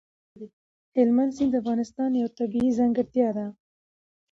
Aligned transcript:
هلمند 0.97 1.31
سیند 1.35 1.51
د 1.53 1.55
افغانستان 1.61 2.11
یوه 2.19 2.31
طبیعي 2.39 2.71
ځانګړتیا 2.79 3.29
ده. 3.37 3.45